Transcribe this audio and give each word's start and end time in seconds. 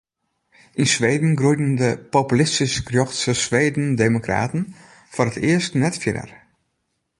Yn 0.81 0.87
Sweden 0.93 1.33
groeiden 1.39 1.75
de 1.81 1.89
populistysk-rjochtse 2.13 3.33
Swedendemokraten 3.45 4.63
foar 5.13 5.29
it 5.31 5.41
earst 5.51 5.73
net 5.83 5.95
fierder. 6.01 6.29